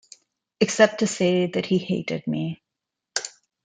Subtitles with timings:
[0.59, 2.63] Except to say that he hated me.